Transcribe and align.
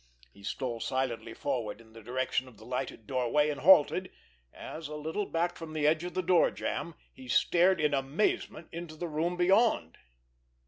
He 0.33 0.41
stole 0.41 0.79
silently 0.79 1.35
forward 1.35 1.79
in 1.79 1.93
the 1.93 2.01
direction 2.01 2.47
of 2.47 2.57
the 2.57 2.65
lighted 2.65 3.05
doorway 3.05 3.51
and 3.51 3.59
halted, 3.61 4.11
as, 4.51 4.87
a 4.87 4.95
little 4.95 5.27
back 5.27 5.55
from 5.55 5.73
the 5.73 5.85
edge 5.85 6.03
of 6.03 6.15
the 6.15 6.23
door 6.23 6.49
jamb, 6.49 6.95
he 7.13 7.27
stared 7.27 7.79
in 7.79 7.93
amazement 7.93 8.67
into 8.71 8.95
the 8.95 9.07
room 9.07 9.37
beyond. 9.37 9.99